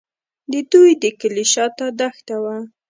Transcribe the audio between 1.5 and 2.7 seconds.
شاته دښته وه.